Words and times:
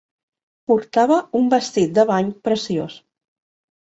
Portava 0.71 1.17
un 1.41 1.51
vestit 1.51 1.93
de 1.99 2.05
bany 2.11 2.31
preciós. 2.49 2.97